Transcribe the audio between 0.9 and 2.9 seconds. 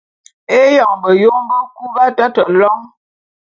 beyom bekub b’atate lôň.